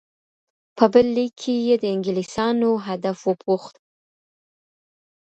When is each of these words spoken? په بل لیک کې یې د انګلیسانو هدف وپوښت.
په 0.77 0.85
بل 0.93 1.05
لیک 1.15 1.33
کې 1.41 1.55
یې 1.67 1.75
د 1.79 1.85
انګلیسانو 1.95 2.69
هدف 2.87 3.17
وپوښت. 3.29 3.75